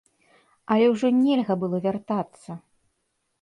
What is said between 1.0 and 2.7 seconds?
нельга было вяртацца!